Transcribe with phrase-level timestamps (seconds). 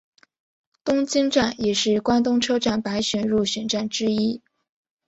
[0.83, 4.41] 东京站也是关东车站百选入选站之一。